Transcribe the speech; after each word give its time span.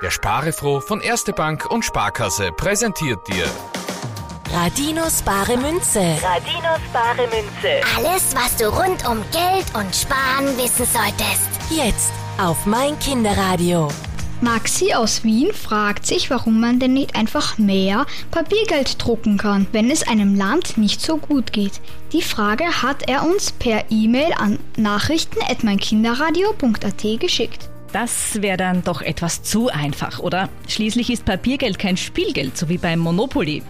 Der 0.00 0.12
Sparefroh 0.12 0.80
von 0.80 1.00
Erste 1.00 1.32
Bank 1.32 1.68
und 1.68 1.84
Sparkasse 1.84 2.52
präsentiert 2.52 3.18
dir 3.26 3.46
Radinos 4.52 5.22
bare 5.22 5.56
Münze. 5.56 6.16
Radinos 6.22 6.78
bare 6.92 7.26
Münze. 7.26 7.80
Alles, 7.96 8.32
was 8.36 8.54
du 8.56 8.68
rund 8.68 9.04
um 9.08 9.24
Geld 9.32 9.66
und 9.74 9.92
Sparen 9.94 10.56
wissen 10.56 10.86
solltest. 10.86 11.48
Jetzt 11.68 12.12
auf 12.40 12.64
mein 12.64 12.96
Kinderradio. 13.00 13.88
Maxi 14.40 14.94
aus 14.94 15.24
Wien 15.24 15.52
fragt 15.52 16.06
sich, 16.06 16.30
warum 16.30 16.60
man 16.60 16.78
denn 16.78 16.92
nicht 16.92 17.16
einfach 17.16 17.58
mehr 17.58 18.06
Papiergeld 18.30 19.04
drucken 19.04 19.36
kann, 19.36 19.66
wenn 19.72 19.90
es 19.90 20.06
einem 20.06 20.36
Land 20.36 20.78
nicht 20.78 21.00
so 21.00 21.16
gut 21.16 21.52
geht. 21.52 21.80
Die 22.12 22.22
Frage 22.22 22.82
hat 22.82 23.08
er 23.08 23.24
uns 23.24 23.50
per 23.50 23.90
E-Mail 23.90 24.32
an 24.38 24.60
nachrichten@meinkinderradio.at 24.76 27.02
geschickt. 27.18 27.68
Das 27.92 28.42
wäre 28.42 28.56
dann 28.56 28.84
doch 28.84 29.00
etwas 29.00 29.42
zu 29.42 29.68
einfach, 29.68 30.18
oder? 30.18 30.48
Schließlich 30.66 31.10
ist 31.10 31.24
Papiergeld 31.24 31.78
kein 31.78 31.96
Spielgeld, 31.96 32.56
so 32.56 32.68
wie 32.68 32.78
beim 32.78 32.98
Monopoly. 32.98 33.62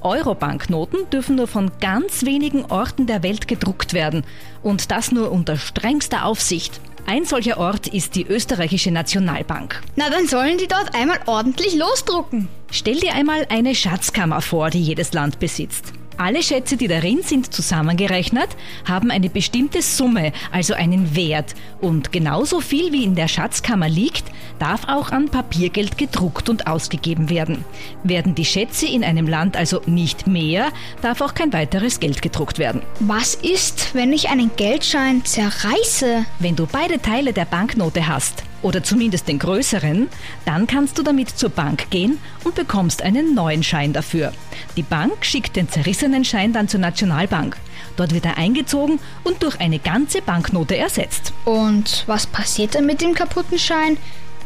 Eurobanknoten 0.00 1.08
dürfen 1.10 1.36
nur 1.36 1.46
von 1.46 1.70
ganz 1.80 2.24
wenigen 2.24 2.64
Orten 2.66 3.06
der 3.06 3.22
Welt 3.22 3.48
gedruckt 3.48 3.94
werden 3.94 4.24
und 4.62 4.90
das 4.90 5.12
nur 5.12 5.32
unter 5.32 5.56
strengster 5.56 6.26
Aufsicht. 6.26 6.80
Ein 7.06 7.24
solcher 7.24 7.58
Ort 7.58 7.86
ist 7.86 8.14
die 8.14 8.26
österreichische 8.26 8.90
Nationalbank. 8.90 9.82
Na, 9.96 10.08
dann 10.10 10.26
sollen 10.26 10.58
die 10.58 10.68
dort 10.68 10.94
einmal 10.94 11.18
ordentlich 11.26 11.74
losdrucken. 11.74 12.48
Stell 12.70 12.98
dir 12.98 13.14
einmal 13.14 13.46
eine 13.50 13.74
Schatzkammer 13.74 14.40
vor, 14.40 14.70
die 14.70 14.82
jedes 14.82 15.12
Land 15.12 15.38
besitzt. 15.38 15.92
Alle 16.16 16.42
Schätze, 16.42 16.76
die 16.76 16.86
darin 16.86 17.22
sind, 17.22 17.52
zusammengerechnet, 17.52 18.48
haben 18.84 19.10
eine 19.10 19.28
bestimmte 19.28 19.82
Summe, 19.82 20.32
also 20.52 20.74
einen 20.74 21.16
Wert. 21.16 21.54
Und 21.80 22.12
genauso 22.12 22.60
viel 22.60 22.92
wie 22.92 23.04
in 23.04 23.14
der 23.14 23.28
Schatzkammer 23.28 23.88
liegt, 23.88 24.24
darf 24.58 24.86
auch 24.86 25.10
an 25.10 25.28
Papiergeld 25.28 25.98
gedruckt 25.98 26.48
und 26.48 26.66
ausgegeben 26.66 27.30
werden. 27.30 27.64
Werden 28.04 28.34
die 28.34 28.44
Schätze 28.44 28.86
in 28.86 29.02
einem 29.02 29.26
Land 29.26 29.56
also 29.56 29.80
nicht 29.86 30.26
mehr, 30.26 30.72
darf 31.02 31.20
auch 31.20 31.34
kein 31.34 31.52
weiteres 31.52 31.98
Geld 31.98 32.22
gedruckt 32.22 32.58
werden. 32.58 32.82
Was 33.00 33.34
ist, 33.34 33.94
wenn 33.94 34.12
ich 34.12 34.28
einen 34.30 34.50
Geldschein 34.56 35.24
zerreiße? 35.24 36.24
Wenn 36.38 36.54
du 36.54 36.66
beide 36.66 37.00
Teile 37.02 37.32
der 37.32 37.44
Banknote 37.44 38.06
hast, 38.06 38.44
oder 38.64 38.82
zumindest 38.82 39.28
den 39.28 39.38
größeren, 39.38 40.08
dann 40.44 40.66
kannst 40.66 40.98
du 40.98 41.02
damit 41.02 41.28
zur 41.28 41.50
Bank 41.50 41.90
gehen 41.90 42.18
und 42.42 42.54
bekommst 42.54 43.02
einen 43.02 43.34
neuen 43.34 43.62
Schein 43.62 43.92
dafür. 43.92 44.32
Die 44.76 44.82
Bank 44.82 45.24
schickt 45.24 45.56
den 45.56 45.68
zerrissenen 45.68 46.24
Schein 46.24 46.52
dann 46.52 46.66
zur 46.66 46.80
Nationalbank. 46.80 47.56
Dort 47.96 48.12
wird 48.12 48.24
er 48.24 48.38
eingezogen 48.38 48.98
und 49.22 49.42
durch 49.42 49.60
eine 49.60 49.78
ganze 49.78 50.22
Banknote 50.22 50.76
ersetzt. 50.76 51.32
Und 51.44 52.04
was 52.06 52.26
passiert 52.26 52.74
dann 52.74 52.86
mit 52.86 53.00
dem 53.00 53.14
kaputten 53.14 53.58
Schein? 53.58 53.98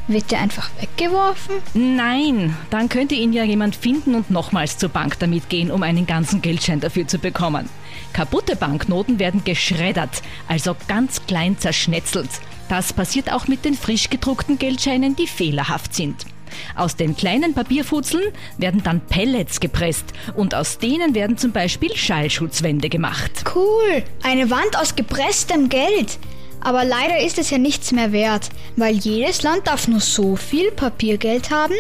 Wird 0.09 0.31
der 0.31 0.41
einfach 0.41 0.71
weggeworfen? 0.81 1.57
Nein, 1.75 2.57
dann 2.71 2.89
könnte 2.89 3.15
ihn 3.15 3.33
ja 3.33 3.45
jemand 3.45 3.77
finden 3.77 4.15
und 4.15 4.31
nochmals 4.31 4.79
zur 4.79 4.89
Bank 4.89 5.19
damit 5.19 5.49
gehen, 5.51 5.71
um 5.71 5.83
einen 5.83 6.07
ganzen 6.07 6.43
Geldschein 6.43 6.81
dafür 6.81 7.07
zu 7.07 7.19
bekommen. 7.19 7.69
Kaputte 8.15 8.57
Banknoten 8.57 9.19
werden 9.19 9.45
geschreddert, 9.45 10.23
also 10.49 10.75
ganz 10.89 11.25
klein 11.27 11.59
zerschnetzelt. 11.59 12.31
Das 12.69 12.93
passiert 12.93 13.33
auch 13.33 13.49
mit 13.49 13.65
den 13.65 13.75
frisch 13.75 14.11
gedruckten 14.11 14.59
Geldscheinen, 14.59 15.17
die 15.17 15.27
fehlerhaft 15.27 15.95
sind. 15.95 16.27
Aus 16.75 16.97
den 16.97 17.17
kleinen 17.17 17.55
Papierfutzeln 17.55 18.33
werden 18.57 18.83
dann 18.83 19.01
Pellets 19.01 19.61
gepresst 19.61 20.07
und 20.35 20.55
aus 20.55 20.79
denen 20.79 21.15
werden 21.15 21.37
zum 21.37 21.53
Beispiel 21.53 21.95
Schallschutzwände 21.95 22.89
gemacht. 22.89 23.45
Cool, 23.55 24.03
eine 24.23 24.51
Wand 24.51 24.79
aus 24.79 24.97
gepresstem 24.97 25.69
Geld. 25.69 26.19
Aber 26.61 26.85
leider 26.85 27.21
ist 27.21 27.39
es 27.39 27.51
ja 27.51 27.59
nichts 27.59 27.93
mehr 27.93 28.13
wert, 28.13 28.49
weil 28.77 28.97
jedes 28.97 29.43
Land 29.43 29.69
darf 29.69 29.87
nur 29.87 30.01
so 30.01 30.35
viel 30.35 30.73
Papiergeld 30.73 31.51
haben, 31.51 31.75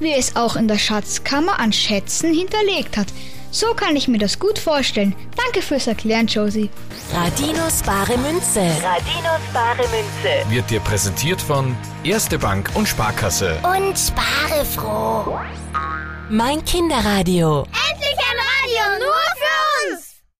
wie 0.00 0.12
es 0.12 0.34
auch 0.34 0.56
in 0.56 0.66
der 0.66 0.78
Schatzkammer 0.78 1.60
an 1.60 1.72
Schätzen 1.72 2.34
hinterlegt 2.34 2.96
hat. 2.96 3.06
So 3.52 3.68
kann 3.74 3.94
ich 3.94 4.08
mir 4.08 4.18
das 4.18 4.38
gut 4.38 4.58
vorstellen. 4.58 5.14
Danke 5.46 5.62
fürs 5.62 5.86
Erklären, 5.86 6.26
Josie. 6.26 6.68
Radinos 7.14 7.80
bare 7.84 8.18
Münze. 8.18 8.62
Radinos 8.82 9.40
bare 9.52 9.86
Münze. 9.88 10.50
Wird 10.50 10.68
dir 10.68 10.80
präsentiert 10.80 11.40
von 11.40 11.76
Erste 12.02 12.36
Bank 12.36 12.68
und 12.74 12.88
Sparkasse. 12.88 13.56
Und 13.62 13.96
spare 13.96 14.64
froh. 14.64 15.38
Mein 16.28 16.64
Kinderradio. 16.64 17.60
Endlich 17.60 18.18
ein 18.18 18.38
Radio, 18.50 19.04
nur 19.04 19.25